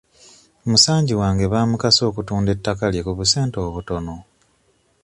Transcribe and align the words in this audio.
Musanji 0.69 1.13
wange 1.21 1.45
baamukase 1.51 2.01
okutunda 2.09 2.49
ettaka 2.55 2.85
lye 2.91 3.01
ku 3.05 3.11
busente 3.17 3.57
obutono. 3.67 4.15